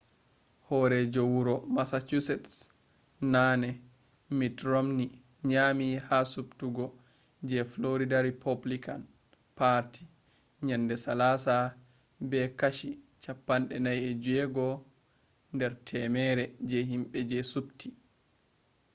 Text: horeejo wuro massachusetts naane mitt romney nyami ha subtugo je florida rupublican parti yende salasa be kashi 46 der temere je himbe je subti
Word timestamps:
horeejo 0.67 1.21
wuro 1.33 1.55
massachusetts 1.75 2.55
naane 3.31 3.69
mitt 4.37 4.57
romney 4.71 5.09
nyami 5.49 5.87
ha 6.07 6.17
subtugo 6.33 6.85
je 7.47 7.59
florida 7.71 8.17
rupublican 8.25 9.01
parti 9.57 10.03
yende 10.69 10.95
salasa 11.05 11.55
be 12.29 12.39
kashi 12.59 12.89
46 13.23 14.69
der 15.59 15.73
temere 15.87 16.45
je 16.69 16.79
himbe 16.89 17.19
je 17.29 17.39
subti 17.51 17.87